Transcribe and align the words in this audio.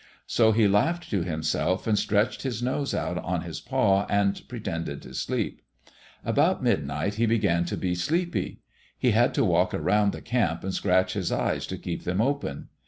So 0.25 0.51
he 0.51 0.67
laughed 0.67 1.11
to 1.11 1.21
himself 1.21 1.85
and 1.85 1.95
stretched 1.95 2.41
his 2.41 2.63
nose 2.63 2.95
out 2.95 3.19
on 3.19 3.41
his 3.41 3.61
paw 3.61 4.07
and 4.09 4.41
pretended 4.47 5.03
to 5.03 5.13
sleep. 5.13 5.61
About 6.25 6.63
midnight 6.63 7.13
he 7.21 7.27
began 7.27 7.65
to 7.65 7.77
be 7.77 7.93
sleepy. 7.93 8.61
He 8.97 9.11
had 9.11 9.31
to 9.35 9.45
walk 9.45 9.75
around 9.75 10.11
the 10.13 10.21
camp 10.23 10.63
and 10.63 10.73
scratch 10.73 11.13
his 11.13 11.31
eyes 11.31 11.67
to 11.67 11.77
keep 11.77 12.03
them 12.03 12.19
open. 12.19 12.69